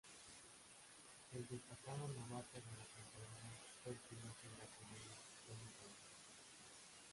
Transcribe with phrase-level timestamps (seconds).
[1.33, 3.53] El destacado novato de la temporada,
[3.83, 5.13] fue el piloto brasileño
[5.45, 5.97] Tony Kanaan.